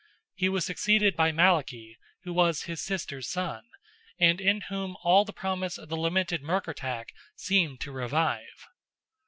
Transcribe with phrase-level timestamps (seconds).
[0.33, 3.61] He was succeeded by Malachy, who was his sister's son,
[4.19, 8.65] and in whom all the promise of the lamented Murkertach seemed to revive.